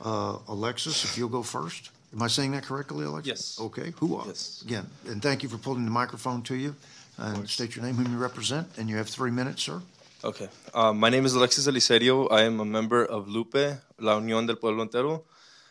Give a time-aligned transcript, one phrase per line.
[0.00, 1.90] Uh, Alexis, if you'll go first.
[2.12, 3.56] Am I saying that correctly, Alexis?
[3.58, 3.60] Yes.
[3.60, 4.26] Okay, who are?
[4.26, 4.62] Yes.
[4.64, 6.74] Again, and thank you for pulling the microphone to you.
[7.18, 9.80] And state your name, whom you represent, and you have three minutes, sir.
[10.22, 10.48] Okay.
[10.74, 12.30] Um, my name is Alexis Eliserio.
[12.30, 15.22] I am a member of Lupe, La Unión del Pueblo Entero.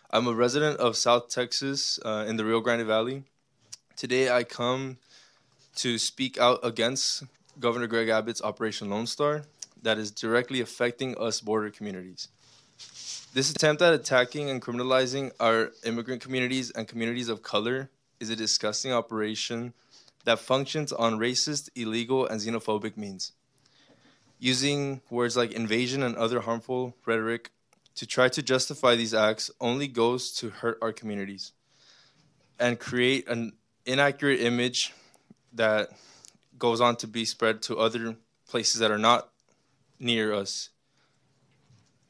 [0.10, 3.24] I'm a resident of South Texas uh, in the Rio Grande Valley.
[3.96, 4.98] Today I come
[5.76, 7.24] to speak out against
[7.60, 9.44] Governor Greg Abbott's Operation Lone Star
[9.84, 12.30] that is directly affecting us border communities.
[13.36, 18.36] This attempt at attacking and criminalizing our immigrant communities and communities of color is a
[18.38, 19.74] disgusting operation
[20.24, 23.34] that functions on racist, illegal, and xenophobic means.
[24.40, 27.52] Using words like invasion and other harmful rhetoric
[27.96, 31.52] to try to justify these acts only goes to hurt our communities
[32.58, 33.52] and create an
[33.86, 34.94] inaccurate image
[35.52, 35.90] that
[36.58, 38.16] goes on to be spread to other
[38.48, 39.28] places that are not
[40.00, 40.70] near us.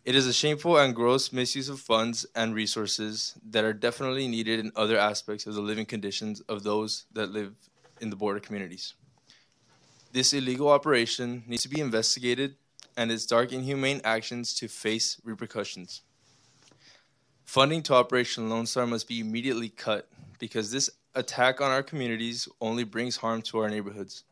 [0.05, 4.59] It is a shameful and gross misuse of funds and resources that are definitely needed
[4.59, 7.55] in other aspects of the living conditions of those that live
[7.99, 8.93] in the border communities.
[10.11, 12.53] This illegal operation needs to be investigated
[12.95, 16.03] and its dark, inhumane actions to face repercussions.
[17.43, 20.07] Funding to Operation Lone Star must be immediately cut
[20.37, 24.23] because this attack on our communities only brings harm to our neighborhoods.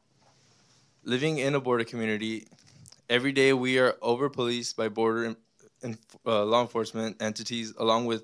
[1.04, 2.48] Living in a border community,
[3.10, 5.36] every day we are over policed by border
[5.84, 8.24] and uh, law enforcement entities, along with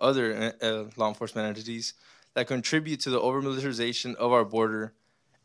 [0.00, 1.94] other uh, law enforcement entities
[2.34, 4.92] that contribute to the over militarization of our border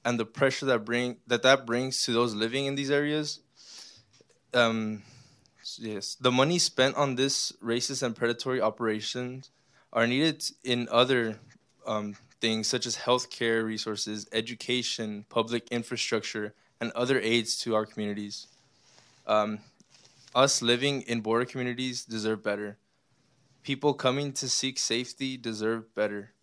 [0.04, 3.40] and the pressure that bring that that brings to those living in these areas.
[4.54, 5.04] Um,
[5.78, 9.50] yes, the money spent on this racist and predatory operations
[9.94, 11.40] are needed in other
[11.86, 18.48] um, things such as healthcare resources, education, public infrastructure, and other aids to our communities.
[19.28, 19.60] Um,
[20.34, 22.78] us living in border communities deserve better.
[23.64, 26.34] People coming to seek safety deserve better.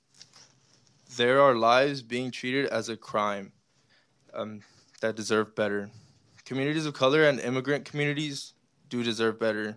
[1.17, 3.53] There are lives being treated as a crime
[4.34, 4.61] um,
[5.00, 5.91] that deserve better.
[6.44, 8.54] Communities of color and immigrant communities
[8.88, 9.77] do deserve better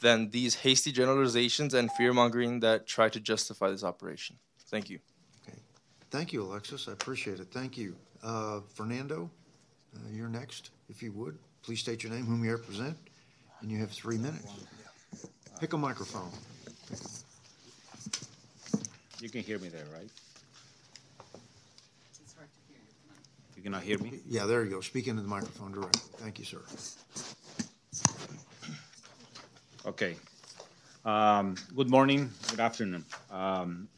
[0.00, 4.36] than these hasty generalizations and fear mongering that try to justify this operation.
[4.70, 5.00] Thank you.
[5.42, 5.58] Okay.
[6.10, 6.88] Thank you, Alexis.
[6.88, 7.48] I appreciate it.
[7.50, 7.96] Thank you.
[8.22, 9.30] Uh, Fernando,
[9.94, 11.38] uh, you're next, if you would.
[11.62, 12.96] Please state your name, whom you represent,
[13.60, 14.52] and you have three minutes.
[15.60, 16.30] Pick a microphone.
[19.20, 20.08] You can hear me there, right?
[23.56, 24.20] You cannot hear me?
[24.28, 24.80] Yeah, there you go.
[24.80, 26.00] Speak into the microphone directly.
[26.18, 26.60] Thank you, sir.
[29.84, 30.14] Okay.
[31.04, 33.04] Um, good morning, good afternoon.
[33.32, 33.88] Um,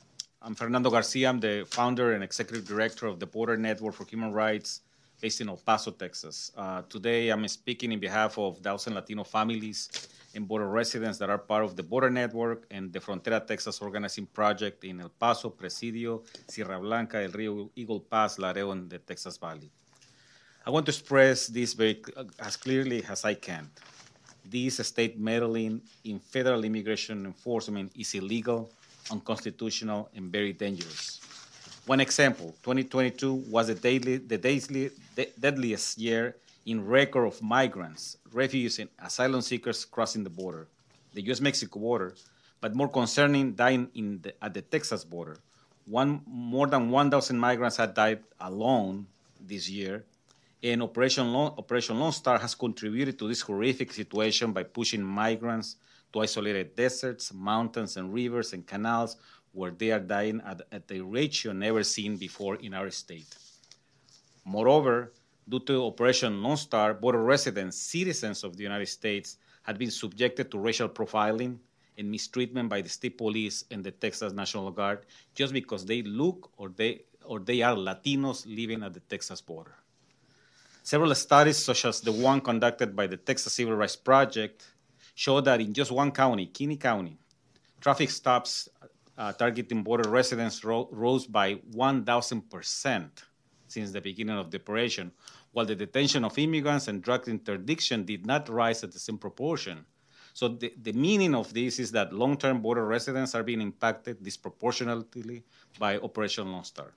[0.41, 1.29] I'm Fernando Garcia.
[1.29, 4.81] I'm the founder and executive director of the Border Network for Human Rights
[5.21, 6.53] based in El Paso, Texas.
[6.57, 11.39] Uh, today, I'm speaking in behalf of thousand Latino families and border residents that are
[11.39, 16.23] part of the Border Network and the Frontera Texas Organizing Project in El Paso, Presidio,
[16.49, 19.71] Sierra Blanca, Del Rio, Eagle Pass, Laredo, and the Texas Valley.
[20.65, 22.03] I want to express this very
[22.39, 23.71] as clearly as I can.
[24.45, 28.71] This state meddling in federal immigration enforcement is illegal,
[29.11, 31.21] unconstitutional, and very dangerous.
[31.91, 38.17] One example, 2022 was the, daily, the daily, the deadliest year in record of migrants,
[38.33, 40.69] refugees, and asylum seekers crossing the border,
[41.15, 42.15] the U.S.-Mexico border,
[42.61, 43.89] but more concerning, dying
[44.23, 45.39] the, at the Texas border.
[45.85, 49.09] One, more than 1,000 migrants had died alone
[49.45, 50.05] this year,
[50.63, 55.75] and Operation Lone, Operation Lone Star has contributed to this horrific situation by pushing migrants
[56.13, 59.17] to isolated deserts, mountains, and rivers and canals
[59.53, 63.35] where they are dying at, at a ratio never seen before in our state.
[64.45, 65.13] Moreover,
[65.49, 70.51] due to Operation Lone Star, border residents, citizens of the United States, had been subjected
[70.51, 71.59] to racial profiling
[71.99, 76.51] and mistreatment by the state police and the Texas National Guard just because they look
[76.57, 79.75] or they or they are Latinos living at the Texas border.
[80.83, 84.67] Several studies, such as the one conducted by the Texas Civil Rights Project,
[85.15, 87.19] show that in just one county, Kinney County,
[87.81, 88.69] traffic stops
[89.21, 93.11] Uh, targeting border residents ro- rose by 1,000%
[93.67, 95.13] since the beginning of the operation,
[95.53, 99.85] while the detention of immigrants and drug interdiction did not rise at the same proportion.
[100.33, 105.45] So the, the meaning of this is that long-term border residents are being impacted disproportionately
[105.79, 106.95] by Operation Lone Star.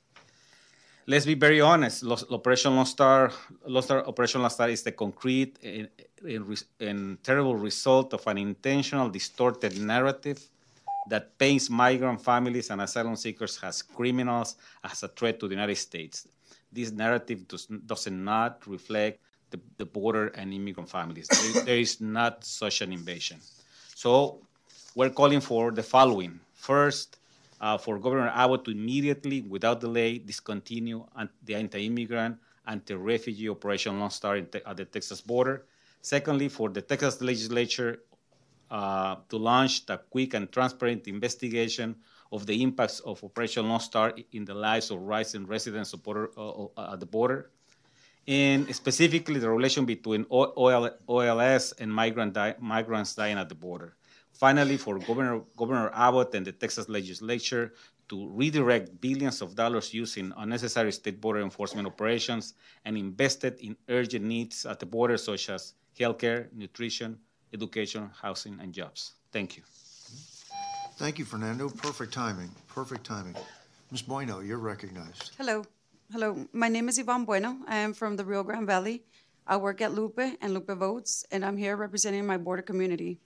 [1.06, 2.06] Let's be very honest.
[2.06, 3.34] Operation Lone Star,
[3.66, 5.90] Lone Star, Operation Lone Star is the concrete and,
[6.26, 10.42] and, and terrible result of an intentional, distorted narrative
[11.08, 15.76] that paints migrant families and asylum seekers as criminals, as a threat to the United
[15.76, 16.28] States.
[16.72, 19.20] This narrative does, does not reflect
[19.50, 21.28] the, the border and immigrant families.
[21.28, 23.40] there, there is not such an invasion.
[23.96, 24.40] So
[24.96, 26.40] we're calling for the following.
[26.54, 27.18] First,
[27.62, 31.06] uh, for Governor Abbott to immediately, without delay, discontinue
[31.44, 35.66] the anti-immigrant, anti-refugee Operation Lone Star at the Texas border.
[36.02, 38.00] Secondly, for the Texas legislature
[38.70, 41.96] uh, to launch a quick and transparent investigation
[42.32, 46.66] of the impacts of Operation Lone Star in the lives of rising residents border, uh,
[46.78, 47.52] uh, at the border,
[48.28, 53.96] and specifically the relation between OL, OLS and migrant di- migrants dying at the border.
[54.32, 57.74] Finally, for Governor, Governor Abbott and the Texas legislature
[58.10, 64.26] to redirect billions of dollars using unnecessary state border enforcement operations and invested in urgent
[64.26, 67.20] needs at the border, such as healthcare, nutrition,
[67.54, 69.14] education, housing, and jobs.
[69.32, 69.64] Thank you.
[70.98, 71.70] Thank you, Fernando.
[71.70, 72.50] Perfect timing.
[72.68, 73.36] Perfect timing.
[73.92, 74.02] Ms.
[74.02, 75.32] Bueno, you're recognized.
[75.38, 75.64] Hello.
[76.12, 76.48] Hello.
[76.54, 77.58] My name is Yvonne Bueno.
[77.68, 79.04] I am from the Rio Grande Valley.
[79.46, 83.20] I work at Lupe and Lupe Votes, and I'm here representing my border community.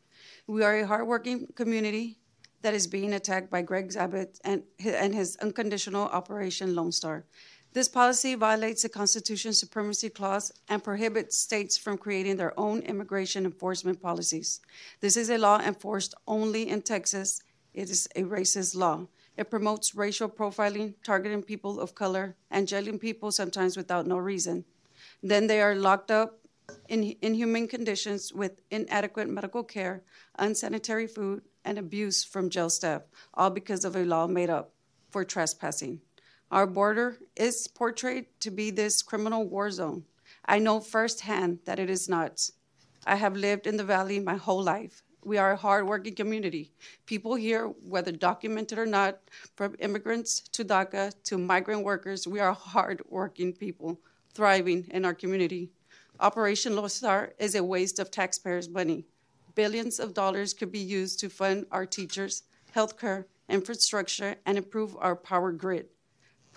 [0.48, 2.20] We are a hardworking community
[2.62, 7.26] that is being attacked by Greg Abbott and, and his unconditional Operation Lone Star.
[7.74, 13.46] This policy violates the Constitution's supremacy clause and prohibits states from creating their own immigration
[13.46, 14.62] enforcement policies.
[15.00, 17.44] This is a law enforced only in Texas.
[17.74, 19.08] It is a racist law.
[19.36, 24.66] It promotes racial profiling, targeting people of color, and jailing people sometimes without no reason.
[25.22, 26.40] Then they are locked up
[26.90, 30.02] in inhumane conditions with inadequate medical care,
[30.40, 33.04] unsanitary food, and abuse from jail staff,
[33.34, 34.72] all because of a law made up
[35.12, 36.02] for trespassing.
[36.50, 40.06] Our border is portrayed to be this criminal war zone.
[40.46, 42.50] I know firsthand that it is not.
[43.06, 45.04] I have lived in the valley my whole life.
[45.26, 46.72] We are a hardworking community.
[47.06, 49.20] People here, whether documented or not,
[49.58, 54.00] from immigrants to DACA to migrant workers, we are hardworking people
[54.34, 55.70] thriving in our community.
[56.22, 59.06] Operation Lone is a waste of taxpayers' money.
[59.54, 62.44] Billions of dollars could be used to fund our teachers,
[62.74, 65.88] healthcare, infrastructure, and improve our power grid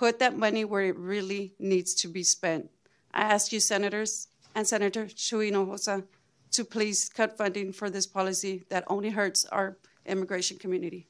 [0.00, 2.70] put that money where it really needs to be spent.
[3.12, 6.04] I ask you, senators and Senator Chuy Hinojosa,
[6.52, 9.76] to please cut funding for this policy that only hurts our
[10.06, 11.06] immigration community.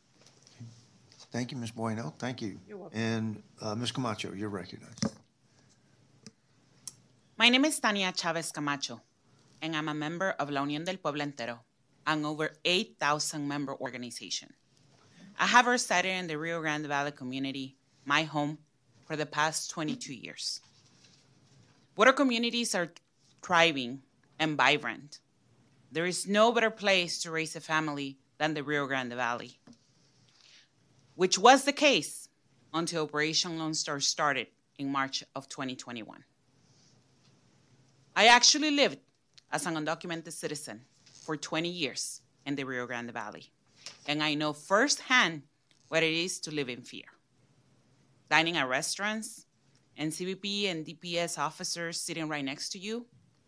[1.31, 1.71] Thank you, Ms.
[1.71, 2.13] Bueno.
[2.19, 2.59] Thank you.
[2.67, 2.99] You're welcome.
[2.99, 3.93] And uh, Ms.
[3.93, 5.07] Camacho, you're recognized.
[7.39, 9.01] My name is Tania Chavez Camacho,
[9.63, 11.61] and I'm a member of La Unión del Pueblo Entero,
[12.09, 14.53] an over 8,000 member organization.
[15.39, 18.59] I have resided in the Rio Grande Valley community, my home,
[19.11, 20.61] for the past 22 years.
[21.97, 22.93] Water communities are
[23.43, 24.03] thriving
[24.39, 25.19] and vibrant.
[25.91, 29.59] There is no better place to raise a family than the Rio Grande Valley,
[31.17, 32.29] which was the case
[32.73, 34.47] until Operation Lone Star started
[34.79, 36.23] in March of 2021.
[38.15, 39.01] I actually lived
[39.51, 40.83] as an undocumented citizen
[41.25, 43.51] for 20 years in the Rio Grande Valley,
[44.07, 45.43] and I know firsthand
[45.89, 47.07] what it is to live in fear
[48.31, 49.47] dining at restaurants,
[49.97, 53.07] and CBP and DPS officers sitting right next to you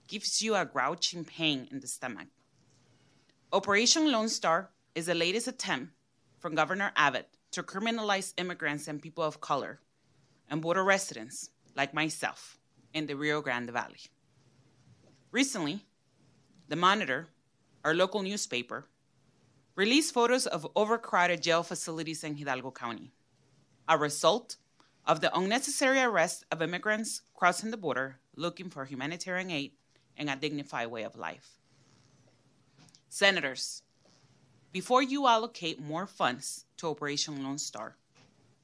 [0.08, 2.26] gives you a grouching pain in the stomach.
[3.52, 5.92] Operation Lone Star is the latest attempt
[6.40, 9.80] from Governor Abbott to criminalize immigrants and people of color
[10.50, 12.58] and border residents like myself
[12.92, 14.00] in the Rio Grande Valley.
[15.30, 15.86] Recently,
[16.68, 17.28] the Monitor,
[17.84, 18.86] our local newspaper,
[19.76, 23.12] released photos of overcrowded jail facilities in Hidalgo County,
[23.88, 24.56] a result
[25.06, 29.72] of the unnecessary arrest of immigrants crossing the border looking for humanitarian aid
[30.16, 31.58] and a dignified way of life.
[33.08, 33.82] Senators,
[34.72, 37.96] before you allocate more funds to Operation Lone Star,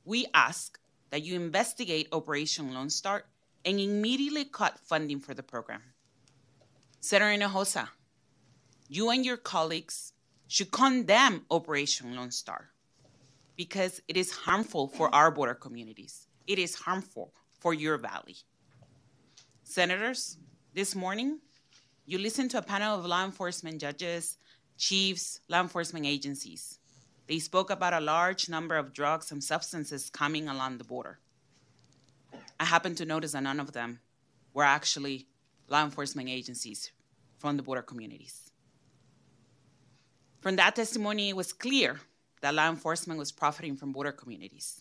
[0.05, 0.79] we ask
[1.11, 3.25] that you investigate Operation Lone Star
[3.65, 5.83] and immediately cut funding for the program.
[7.01, 7.89] Senator Hinojosa,
[8.89, 10.13] you and your colleagues
[10.47, 12.71] should condemn Operation Lone Star
[13.57, 18.37] because it is harmful for our border communities it is harmful for your valley.
[19.63, 20.39] Senators,
[20.73, 21.39] this morning,
[22.07, 24.39] you listened to a panel of law enforcement judges,
[24.79, 26.79] chiefs, law enforcement agencies.
[27.29, 31.19] They spoke about a large number of drugs and substances coming along the border.
[32.59, 34.01] I happened to notice that none of them
[34.55, 35.27] were actually
[35.69, 36.91] law enforcement agencies
[37.37, 38.51] from the border communities.
[40.41, 42.01] From that testimony, it was clear
[42.41, 44.81] that law enforcement was profiting from border communities.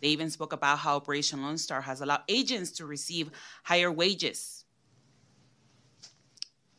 [0.00, 3.30] They even spoke about how Operation Lone Star has allowed agents to receive
[3.62, 4.64] higher wages.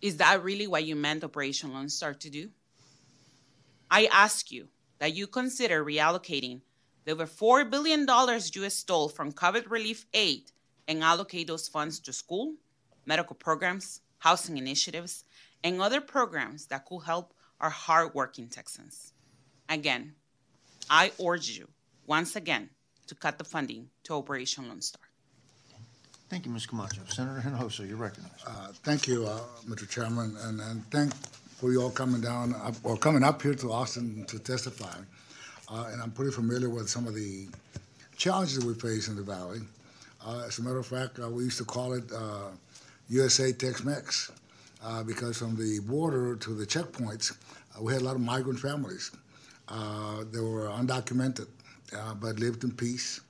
[0.02, 2.50] Is that really what you meant Operation Lone Star to do?
[3.90, 4.68] I ask you
[5.00, 6.62] that you consider reallocating
[7.06, 8.06] the over $4 billion
[8.54, 10.52] you stole from COVID relief aid
[10.88, 12.56] and allocate those funds to school,
[13.06, 15.24] medical programs, housing initiatives,
[15.64, 19.14] and other programs that could help our hardworking Texans.
[19.70, 20.16] Again,
[20.90, 21.68] I urge you,
[22.06, 22.70] once again,
[23.08, 25.02] to cut the funding to Operation Lone Star.
[26.30, 26.66] Thank you, Ms.
[26.66, 27.02] Camacho.
[27.08, 28.34] Senator Hinojosa, you're recognized.
[28.46, 29.88] Uh, Thank you, uh, Mr.
[29.90, 31.14] Chairman, and, and thank
[31.58, 34.94] for you all coming down, up- or coming up here to Austin to testify.
[35.72, 37.48] Uh, And I'm pretty familiar with some of the
[38.18, 39.60] challenges we face in the valley.
[40.26, 42.50] Uh, As a matter of fact, uh, we used to call it uh,
[43.10, 44.32] USA Tex-Mex,
[44.84, 47.32] uh, because from the border to the checkpoints,
[47.78, 49.12] uh, we had a lot of migrant families.
[49.70, 51.48] Uh, They were undocumented,
[51.96, 53.22] uh, but lived in peace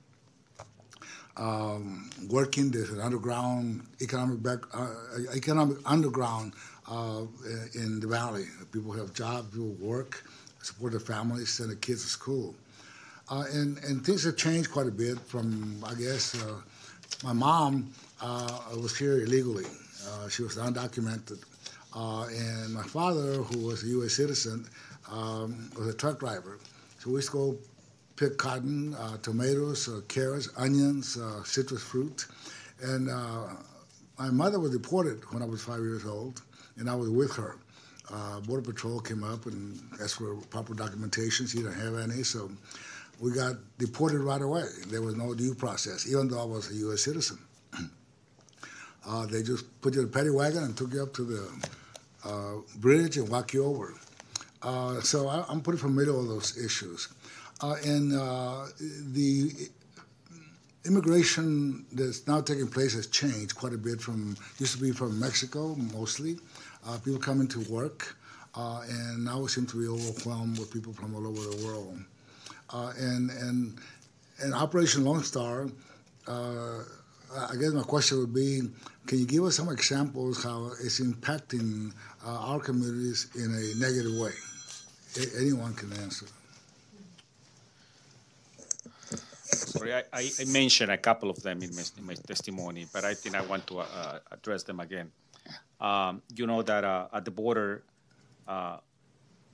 [1.38, 2.70] um, working.
[2.70, 4.90] There's an underground economic back, uh,
[5.34, 6.52] economic underground
[6.90, 7.22] uh,
[7.74, 8.46] in the valley.
[8.72, 10.24] People have jobs, people work,
[10.62, 12.54] support their families, send their kids to school.
[13.30, 16.54] Uh, and, and things have changed quite a bit from, I guess, uh,
[17.22, 19.66] my mom uh, was here illegally.
[20.06, 21.42] Uh, she was undocumented.
[21.94, 24.14] Uh, and my father, who was a U.S.
[24.14, 24.66] citizen,
[25.10, 26.58] um, was a truck driver.
[27.00, 27.58] So we used to go
[28.18, 32.26] pick cotton, uh, tomatoes, uh, carrots, onions, uh, citrus fruit.
[32.82, 33.46] And uh,
[34.18, 36.42] my mother was deported when I was five years old,
[36.76, 37.56] and I was with her.
[38.12, 41.46] Uh, Border Patrol came up and asked for proper documentation.
[41.46, 42.50] She didn't have any, so
[43.20, 44.64] we got deported right away.
[44.88, 47.02] There was no due process, even though I was a U.S.
[47.02, 47.38] citizen.
[49.06, 52.62] Uh, they just put you in a paddy wagon and took you up to the
[52.76, 53.94] bridge and walk you over.
[55.02, 57.08] So I, I'm pretty familiar with those issues.
[57.60, 58.66] And uh,
[59.12, 59.50] the
[60.86, 65.18] immigration that's now taking place has changed quite a bit from used to be from
[65.18, 66.38] Mexico mostly.
[66.86, 68.16] Uh, people coming to work,
[68.54, 71.98] uh, and now we seem to be overwhelmed with people from all over the world.
[72.70, 73.78] Uh, and and
[74.40, 75.66] and Operation Lone Star.
[76.26, 76.82] Uh,
[77.50, 78.60] I guess my question would be,
[79.06, 81.92] can you give us some examples how it's impacting
[82.24, 84.32] uh, our communities in a negative way?
[85.18, 86.26] A- anyone can answer.
[89.68, 93.14] Sorry, I, I mentioned a couple of them in my, in my testimony, but I
[93.14, 95.10] think I want to uh, address them again.
[95.80, 97.82] Um, you know that uh, at the border,
[98.46, 98.78] uh,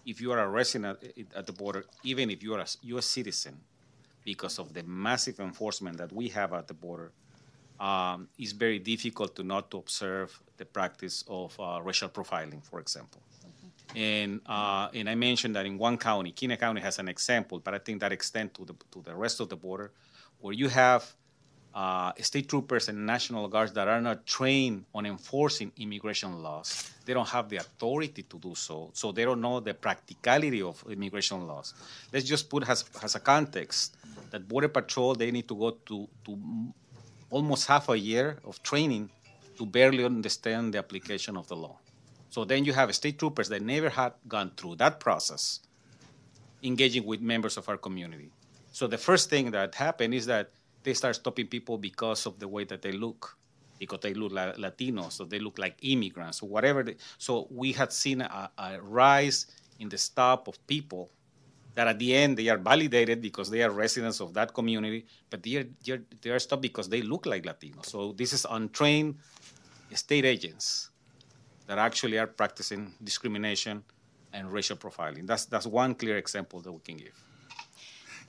[0.07, 3.07] if you are a resident at- at the border, even if you are a U.S.
[3.07, 3.59] citizen,
[4.25, 7.13] because of the massive enforcement that we have at the border,
[7.81, 12.81] um, it's very difficult to not to observe the practice of uh, racial profiling, for
[12.81, 13.21] example.
[13.95, 17.75] And uh, and I mentioned that in one county, Kinney County has an example, but
[17.75, 19.93] I think that extends to the to the rest of the border,
[20.41, 21.15] where you have
[21.75, 26.91] uh, state troopers and national guards that are not trained on enforcing immigration laws.
[27.05, 30.83] They don't have the authority to do so, so they don't know the practicality of
[30.89, 31.75] immigration laws.
[32.13, 33.97] Let's just put as, as a context
[34.31, 36.39] that Border Patrol they need to go to to
[37.31, 39.11] almost half a year of training
[39.59, 41.79] to barely understand the application of the law.
[42.35, 45.61] So then you have state troopers that never had gone through that process,
[46.65, 48.33] engaging with members of our community.
[48.73, 50.51] So the first thing that happened is that
[50.83, 53.39] they start stopping people because of the way that they look,
[53.79, 56.83] because they look like Latinos, so they look like immigrants, or whatever.
[56.83, 59.47] They, so we had seen a, a rise
[59.79, 61.11] in the stop of people
[61.77, 65.41] that at the end they are validated because they are residents of that community, but
[65.45, 67.87] they are, they are, they are stopped because they look like Latinos.
[67.87, 69.19] So this is untrained
[69.95, 70.91] state agents
[71.67, 73.85] that actually are practicing discrimination
[74.33, 75.27] and racial profiling.
[75.27, 77.25] That's, that's one clear example that we can give.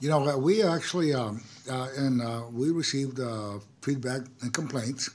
[0.01, 5.09] You know, we actually, um, uh, and uh, we received uh, feedback and complaints.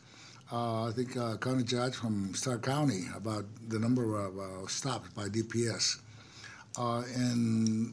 [0.51, 5.11] Uh, I think uh, county judge from Starr County about the number of uh, stops
[5.11, 5.99] by DPS,
[6.79, 7.93] and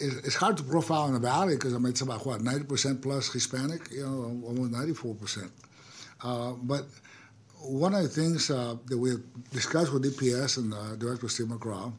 [0.00, 2.64] it, it's hard to profile in the valley because I mean it's about what ninety
[2.64, 5.50] percent plus Hispanic, you know, almost ninety four percent.
[6.22, 6.84] But
[7.64, 9.12] one of the things uh, that we
[9.52, 11.92] discussed with DPS and uh, Director Steve McCraw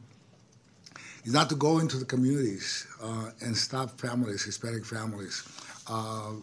[1.23, 5.43] is not to go into the communities uh, and stop families, Hispanic families.
[5.89, 6.33] Uh,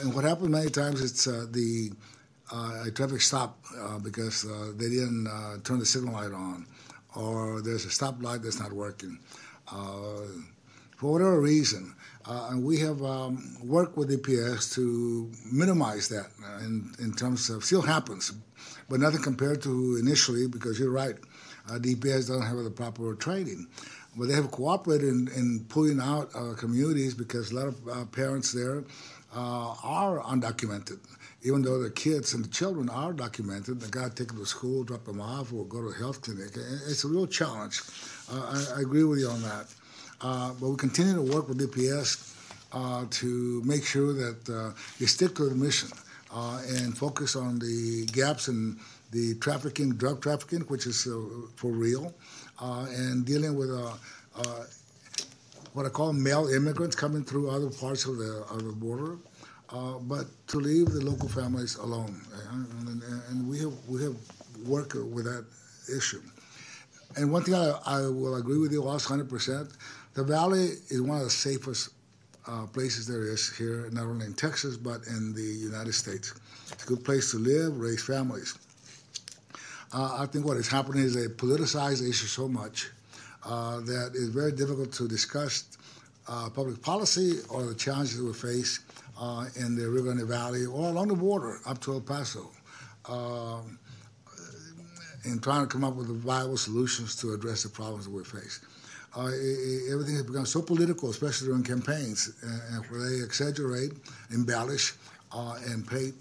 [0.00, 1.92] and what happens many times is uh, the
[2.52, 3.58] uh, traffic stop
[4.02, 4.42] because
[4.76, 5.26] they didn't
[5.64, 6.66] turn the signal light on,
[7.16, 9.18] or there's a stoplight that's not working.
[9.66, 11.94] For whatever reason,
[12.26, 17.50] uh, and we have um, worked with DPS to minimize that uh, in, in terms
[17.50, 18.32] of still happens,
[18.88, 21.16] but nothing compared to initially because you're right,
[21.68, 23.66] uh, DPS doesn't have the proper training.
[24.16, 28.04] But they have cooperated in, in pulling out uh, communities because a lot of uh,
[28.06, 28.84] parents there
[29.34, 30.98] uh, are undocumented.
[31.44, 34.46] Even though the kids and the children are documented, they got to take them to
[34.46, 36.50] school, drop them off, or go to a health clinic.
[36.54, 37.80] It's a real challenge.
[38.30, 39.66] I, I agree with you on that.
[40.22, 42.32] Uh, but we continue to work with DPS
[42.72, 45.88] uh, to make sure that uh, they stick to the mission
[46.32, 48.78] uh, and focus on the gaps in
[49.10, 51.12] the trafficking, drug trafficking, which is uh,
[51.56, 52.14] for real,
[52.60, 53.70] uh, and dealing with
[55.74, 59.16] what I call male immigrants coming through other parts of the of the border,
[60.02, 64.16] but to leave the local families alone, uh, and, and we have we have
[64.66, 65.44] worked with that
[65.94, 66.22] issue.
[67.16, 69.70] And one thing I, I will agree with you also 100%.
[70.14, 71.90] The Valley is one of the safest
[72.46, 76.34] uh, places there is here, not only in Texas, but in the United States.
[76.70, 78.58] It's a good place to live, raise families.
[79.94, 82.90] Uh, I think what is happening is they politicize the issue so much
[83.44, 85.78] uh, that it's very difficult to discuss
[86.28, 88.80] uh, public policy or the challenges we face
[89.18, 92.50] uh, in the Rio Grande Valley or along the border up to El Paso.
[93.08, 93.78] Um,
[95.24, 98.60] in trying to come up with viable solutions to address the problems that we face.
[99.14, 99.26] Uh,
[99.92, 103.92] everything has become so political, especially during campaigns, uh, where they exaggerate,
[104.30, 104.94] embellish,
[105.32, 106.14] uh, and paint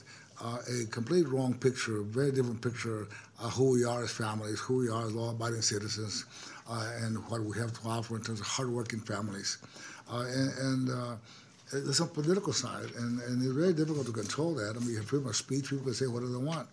[0.43, 3.07] uh, a complete wrong picture, a very different picture
[3.39, 6.25] of who we are as families, who we are as law-abiding citizens,
[7.03, 9.57] and what we have to offer in terms of hardworking families.
[10.09, 11.19] And, and
[11.71, 14.75] there's a political side, and, and it's very difficult to control that.
[14.75, 16.67] I mean, you have freedom speech, people can say whatever they want.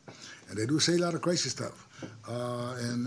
[0.49, 1.87] And they do say a lot of crazy stuff.
[2.29, 3.07] Uh, and,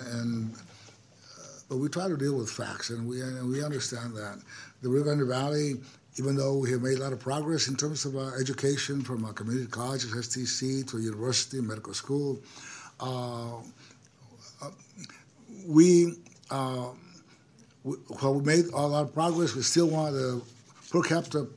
[1.71, 4.37] but we try to deal with facts, and we, and we understand that.
[4.81, 5.75] The Rio Grande Valley,
[6.19, 9.23] even though we have made a lot of progress in terms of uh, education from
[9.23, 12.41] our community colleges, STC, to university, medical school,
[12.99, 14.69] uh, uh,
[15.65, 16.15] we,
[16.49, 16.89] uh,
[17.85, 20.41] we, while we made a lot of progress, we still want the
[20.91, 21.47] per capita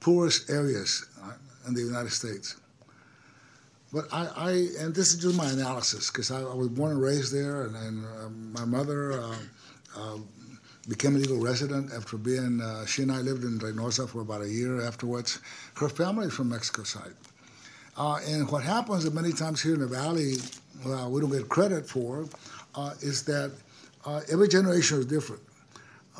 [0.00, 1.32] poorest areas uh,
[1.68, 2.56] in the United States.
[3.96, 7.00] But I, I, and this is just my analysis because I, I, was born and
[7.00, 9.36] raised there, and, and uh, my mother uh,
[9.96, 10.18] uh,
[10.86, 12.60] became a legal resident after being.
[12.60, 15.40] Uh, she and I lived in Reynosa for about a year afterwards.
[15.76, 17.14] Her family is from Mexico side,
[17.96, 20.34] uh, and what happens many times here in the valley,
[20.84, 22.28] we don't get credit for,
[23.00, 23.50] is that
[24.30, 25.40] every generation is different,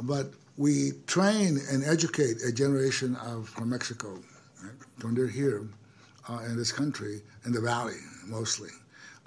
[0.04, 4.18] but we train and educate a generation of from Mexico,
[4.62, 5.69] right, when they're here
[6.28, 8.71] uh, in this country, in the valley mostly,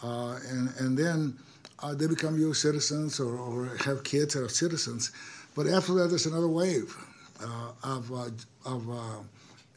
[0.03, 1.37] uh, and and then
[1.79, 2.59] uh, they become U.S.
[2.59, 5.11] citizens or, or, have kids that are citizens,
[5.55, 6.95] but after that there's another wave
[7.41, 8.29] uh, of uh,
[8.65, 9.19] of uh,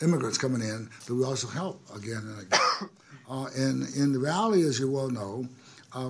[0.00, 2.90] immigrants coming in that we also help again and again.
[3.56, 5.46] and in the valley, as you well know,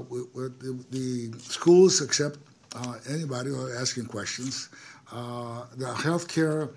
[0.08, 2.38] we, the, the, schools accept
[3.08, 4.70] anybody who are asking questions.
[5.10, 6.70] The healthcare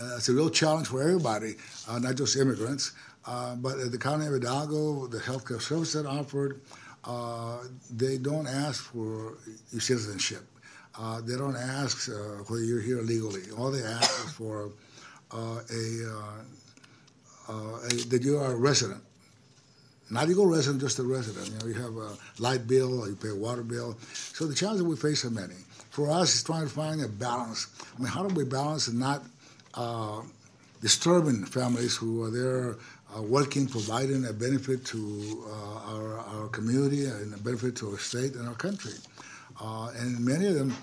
[0.00, 1.54] uh, it's a real challenge for everybody,
[1.88, 2.92] uh, not just immigrants.
[3.26, 6.60] Uh, but at the County of Hidalgo, the healthcare service that offered,
[7.04, 7.58] uh,
[7.90, 9.38] they don't ask for
[9.70, 10.42] your citizenship.
[10.98, 12.08] Uh, they don't ask
[12.48, 13.42] whether you're here legally.
[13.56, 14.70] All they ask is for
[15.32, 15.60] a, a,
[18.08, 19.00] that you are a resident.
[20.10, 21.48] Not legal resident, just a resident.
[21.48, 23.96] You know, you have a light bill, you pay a water bill.
[24.12, 25.56] So the challenges we face are many
[25.94, 27.68] for us is trying to find a balance.
[27.96, 29.24] I mean, how do we balance and not uh,
[30.80, 32.76] disturbing families who are there
[33.16, 37.98] uh, working, providing a benefit to uh, our, our community and a benefit to our
[37.98, 38.92] state and our country?
[39.60, 40.74] Uh, and many of them,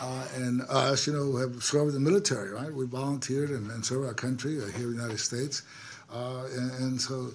[0.00, 2.72] uh, and us, you know, have served the military, right?
[2.72, 5.62] We volunteered and, and served our country uh, here in the United States.
[6.12, 7.30] And, and, so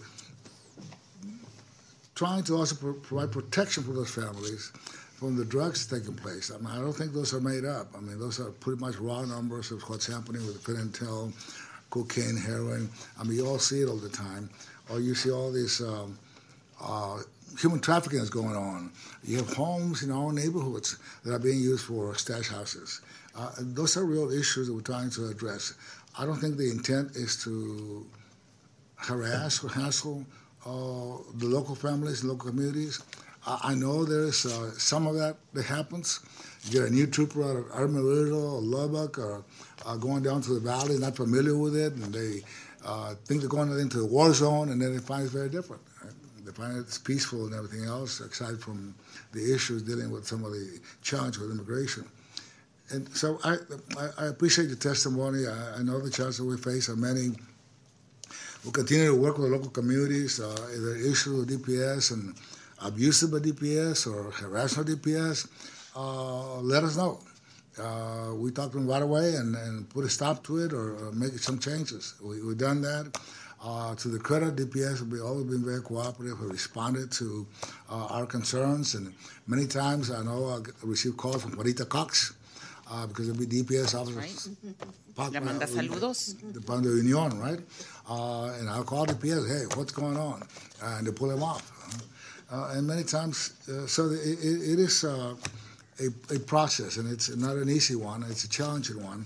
[2.15, 4.71] trying to also pro- provide protection for those families
[5.23, 6.51] from the drugs taking place.
[6.53, 7.87] I mean, I don't think those are made up.
[7.95, 11.31] I mean, those are pretty much raw numbers of what's happening with fentanyl,
[11.89, 12.89] cocaine, heroin.
[13.17, 14.49] I mean, you all see it all the time.
[14.89, 16.19] Or you see all this um,
[16.81, 17.19] uh,
[17.57, 18.91] human trafficking is going on.
[19.23, 22.99] You have homes in our neighborhoods that are being used for stash houses.
[23.33, 25.73] Uh, those are real issues that we're trying to address.
[26.19, 28.05] I don't think the intent is to
[28.97, 30.25] harass or hassle
[30.65, 33.01] uh, the local families, local communities.
[33.45, 36.21] I know there's uh, some of that that happens.
[36.63, 39.43] You get a new trooper out of Amarillo or Lubbock or
[39.85, 42.41] uh, going down to the valley, not familiar with it, and they
[42.85, 45.81] uh, think they're going into the war zone, and then they find it's very different.
[46.01, 46.13] Right?
[46.45, 48.95] They find it's peaceful and everything else, aside from
[49.33, 52.05] the issues dealing with some of the challenge with immigration.
[52.91, 53.57] And so I,
[54.19, 55.47] I, appreciate the testimony.
[55.47, 57.31] I, I know the challenges we face are many.
[58.63, 60.39] We'll continue to work with the local communities.
[60.39, 62.35] Uh, the issue of DPS and
[62.83, 65.47] abuse of DPS or harassment of DPS,
[65.95, 67.19] uh, let us know.
[67.79, 70.95] Uh, we talk to them right away and, and put a stop to it or,
[70.95, 72.13] or make some changes.
[72.21, 73.17] We, have done that.
[73.65, 77.47] Uh, to the credit, DPS have always been very cooperative, have responded to
[77.89, 79.13] uh, our concerns, and
[79.47, 82.33] many times I know I receive calls from Juanita Cox
[82.91, 84.49] uh, because there'll be DPS officers.
[85.17, 85.31] Right.
[85.33, 86.35] Le manda saludos.
[86.53, 87.59] The Pan de Union, right?
[88.09, 90.43] Uh, and I'll call DPS, hey, what's going on?
[90.83, 91.71] and they pull them off.
[92.53, 95.33] Uh, and many times, uh, so it, it is uh,
[95.99, 98.23] a, a process, and it's not an easy one.
[98.29, 99.25] It's a challenging one.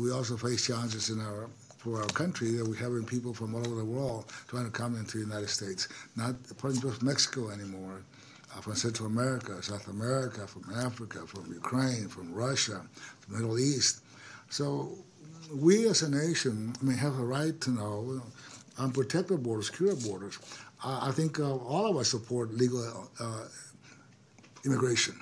[0.00, 1.48] We also face challenges in our
[1.78, 4.70] for our country that we have having people from all over the world trying to
[4.70, 8.02] come into the United States, not from just Mexico anymore,
[8.54, 12.82] uh, from Central America, South America, from Africa, from Ukraine, from Russia,
[13.28, 14.00] the Middle East.
[14.50, 14.98] So
[15.54, 18.22] we as a nation may have a right to know
[18.78, 20.38] and protect borders, secure borders.
[20.84, 23.44] Uh, I think uh, all of us support legal uh,
[24.64, 25.14] immigration.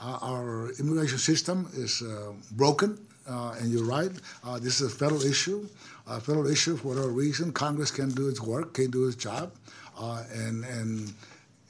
[0.00, 4.10] Our immigration system is uh, broken, uh, and you're right.
[4.44, 5.66] Uh, this is a federal issue.
[6.06, 7.52] A federal issue for whatever reason.
[7.52, 9.52] Congress can do its work, can do its job,
[9.98, 11.14] and and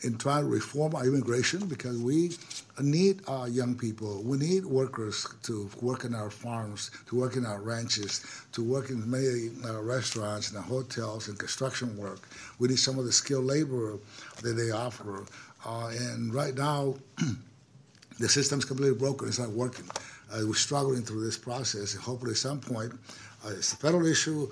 [0.04, 2.32] in trying to reform our immigration because we
[2.80, 4.22] need our young people.
[4.22, 8.90] We need workers to work in our farms, to work in our ranches, to work
[8.90, 12.20] in many uh, restaurants and hotels and construction work.
[12.58, 13.98] We need some of the skilled labor
[14.42, 15.24] that they offer.
[15.64, 16.96] Uh, and right now,
[18.18, 19.26] the system's completely broken.
[19.28, 19.86] It's not working.
[20.32, 22.92] Uh, we're struggling through this process, and hopefully, at some point,
[23.44, 24.50] uh, it's a federal issue.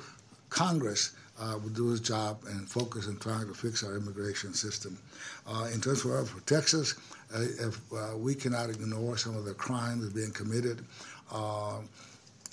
[0.48, 4.98] Congress uh, will do its job and focus on trying to fix our immigration system.
[5.46, 6.94] Uh, in terms of for Texas,
[7.34, 10.84] uh, if uh, we cannot ignore some of the crimes being committed,
[11.32, 11.78] uh,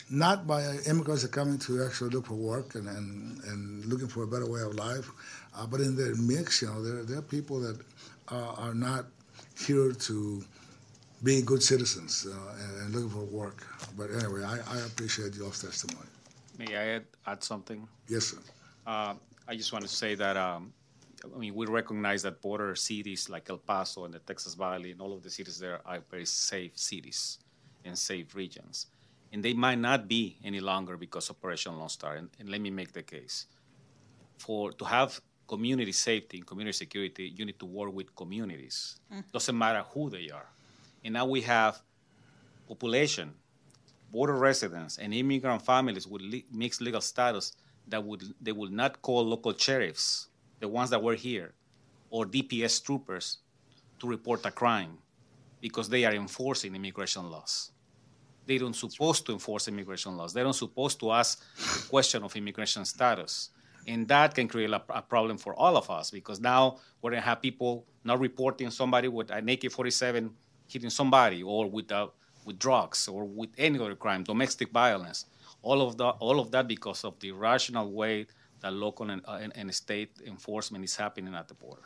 [0.10, 4.08] not by immigrants that are coming to actually look for work and, and, and looking
[4.08, 5.10] for a better way of life,
[5.56, 7.80] uh, but in their mix, you know, there, there are people that
[8.32, 9.06] are not
[9.58, 10.44] here to
[11.24, 13.65] be good citizens and, and, looking for work.
[13.98, 16.08] But anyway, I, I appreciate your testimony.
[16.58, 17.88] May I add, add something?
[18.08, 18.38] Yes, sir.
[18.89, 19.13] Uh,
[19.47, 20.73] I just want to say that um,
[21.23, 24.99] I mean we recognize that border cities like El Paso and the Texas Valley and
[24.99, 27.38] all of the cities there are very safe cities
[27.86, 28.88] and safe regions,
[29.32, 32.15] and they might not be any longer because Operation Lone Star.
[32.15, 33.45] And, and let me make the case:
[34.39, 38.99] for to have community safety and community security, you need to work with communities.
[39.13, 39.23] Mm.
[39.32, 40.49] Doesn't matter who they are.
[41.04, 41.80] And now we have
[42.67, 43.36] population,
[44.12, 47.54] border residents, and immigrant families with le- mixed legal status
[47.89, 50.28] that would they will not call local sheriffs,
[50.60, 51.54] the ones that were here,
[52.10, 53.39] or DPS troopers
[53.99, 54.97] to report a crime
[55.62, 57.71] because they are enforcing immigration laws.
[58.45, 60.34] They don't supposed to enforce immigration laws.
[60.34, 63.49] They don't supposed to ask the question of immigration status.
[63.88, 67.21] And that can create a, a problem for all of us because now we're gonna
[67.21, 70.32] have people not reporting somebody with an AK-47
[70.67, 72.08] hitting somebody or with, uh,
[72.45, 75.25] with drugs or with any other crime, domestic violence.
[75.62, 78.28] All of that, all of that because of the rational way
[78.62, 81.82] that local and, uh, and, and, state enforcement is happening at the border.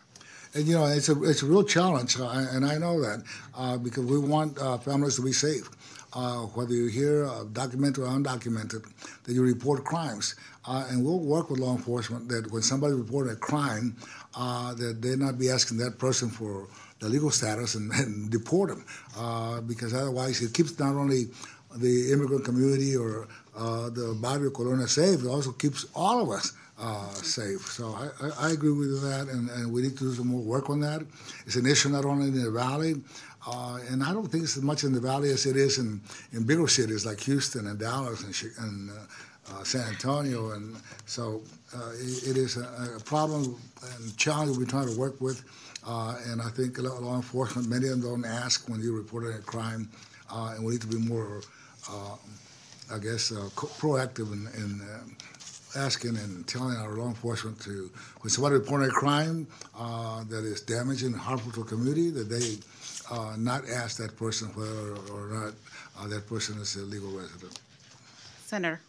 [0.56, 3.24] And you know, it's a it's a real challenge, uh, and I know that
[3.56, 5.70] uh, because we want uh, families to be safe.
[6.16, 8.86] Uh, whether you're here, uh, documented or undocumented,
[9.24, 10.36] that you report crimes,
[10.68, 13.98] and we'll work with law enforcement that when somebody reports a crime,
[14.36, 16.68] that they not be asking that person for
[17.00, 18.86] the legal status and, and deport them,
[19.68, 21.26] because otherwise it keeps not only
[21.78, 25.26] the immigrant community or uh, the Barrio Colonia safe.
[25.26, 27.62] Also keeps all of us uh, safe.
[27.62, 30.42] So I, I, I, agree with that, and, and we need to do some more
[30.42, 31.02] work on that.
[31.46, 32.96] It's an issue not only in the valley,
[33.48, 36.02] uh, and I don't think it's as much in the valley as it is in,
[36.32, 38.94] in bigger cities like Houston and Dallas and, and uh,
[39.54, 40.52] uh, San Antonio.
[40.52, 41.42] And so
[41.76, 43.56] uh, it, it is a, a, problem
[43.96, 45.44] and challenge we're trying to work with.
[45.86, 49.90] and I think law enforcement, many of them don't ask when you report a crime,
[50.32, 51.42] and we need to be more
[52.92, 57.90] I guess, uh, proactive in, in uh, asking and telling our law enforcement to,
[58.22, 62.30] when somebody reports a crime uh, that is damaging and harmful to a community, that
[62.30, 62.58] they
[63.10, 65.54] uh, not ask that person whether or not
[66.00, 67.60] uh, that person is a legal resident.
[68.46, 68.82] Senator,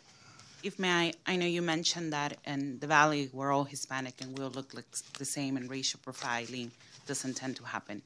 [0.63, 4.39] if may I, I know you mentioned that in the Valley we're all Hispanic and
[4.39, 4.87] we'll look like
[5.19, 6.71] the same and racial profiling
[7.07, 8.03] doesn't tend to happen.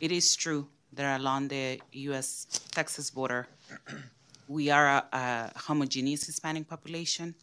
[0.00, 2.46] It is true that along the U.S.
[2.72, 3.46] Texas border,
[4.48, 7.34] we are a, a homogeneous Hispanic population,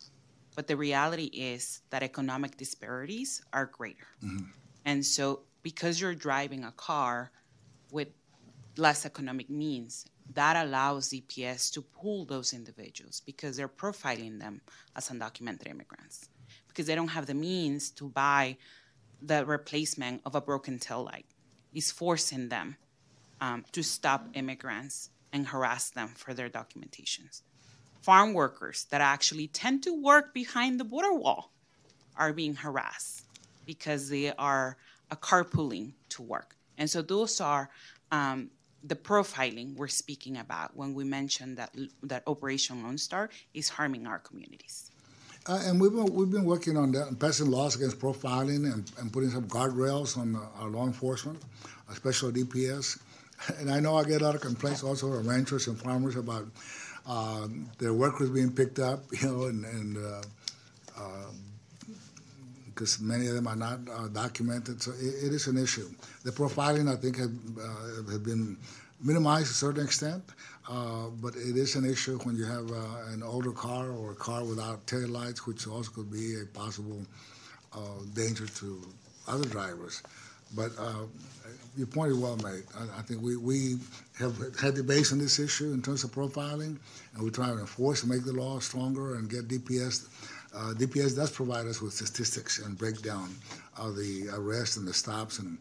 [0.56, 4.08] but the reality is that economic disparities are greater.
[4.24, 4.46] Mm-hmm.
[4.86, 7.32] And so, because you're driving a car
[7.92, 8.10] with
[8.78, 14.62] less economic means, that allows DPS to pull those individuals because they're profiling them
[14.96, 16.30] as undocumented immigrants
[16.68, 18.58] because they don't have the means to buy
[19.22, 21.26] the replacement of a broken tail light.
[21.74, 22.78] It's forcing them
[23.40, 27.42] um, to stop immigrants and harass them for their documentations.
[28.02, 31.52] Farm workers that actually tend to work behind the border wall
[32.18, 33.24] are being harassed
[33.66, 34.78] because they are
[35.10, 36.56] a carpooling to work.
[36.78, 37.70] And so those are
[38.12, 38.50] um,
[38.84, 44.08] the profiling we're speaking about when we mention that that Operation Lone Star is harming
[44.08, 44.90] our communities.
[45.48, 49.12] Uh, and we've been, we've been working on that, passing laws against profiling and, and
[49.12, 51.42] putting some guardrails on uh, our law enforcement,
[51.90, 53.00] especially DPS
[53.60, 56.48] and I know I get a lot of complaints also from ranchers and farmers about
[57.08, 60.22] um, their workers being picked up, you know, and, and uh,
[62.82, 65.88] because many of them are not uh, documented, so it, it is an issue.
[66.24, 68.58] The profiling, I think, had, uh, been
[69.04, 70.24] minimized to a certain extent,
[70.68, 74.16] uh, but it is an issue when you have uh, an older car or a
[74.16, 77.02] car without tail lights, which also could be a possible
[77.74, 77.78] uh,
[78.16, 78.82] danger to
[79.28, 80.02] other drivers.
[80.56, 81.06] But uh,
[81.78, 82.64] your point is well made.
[82.78, 83.78] I, I think we, we
[84.20, 86.78] have had debates on this issue in terms of profiling,
[87.14, 90.08] and we're trying to enforce and make the law stronger and get DPS.
[90.54, 93.34] Uh, DPS does provide us with statistics and breakdown
[93.78, 95.58] of the arrests and the stops and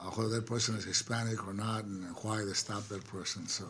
[0.00, 3.46] uh, whether that person is Hispanic or not and why they stopped that person.
[3.48, 3.64] So,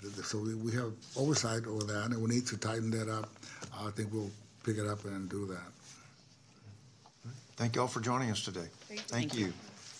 [0.00, 3.10] th- th- so we, we have oversight over that, and we need to tighten that
[3.10, 3.28] up.
[3.78, 4.30] I think we'll
[4.64, 5.60] pick it up and do that.
[7.56, 8.68] Thank you all for joining us today.
[8.88, 9.46] Thank Thank you.
[9.46, 9.52] you.